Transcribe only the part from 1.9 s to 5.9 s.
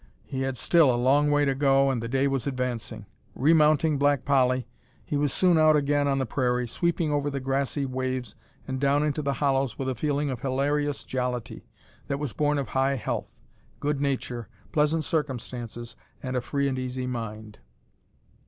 and the day was advancing. Remounting Black Polly he was soon out